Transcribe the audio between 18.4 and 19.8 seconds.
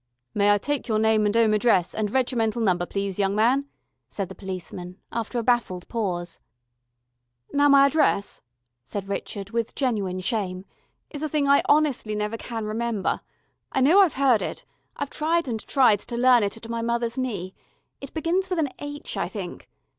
with an H, I think.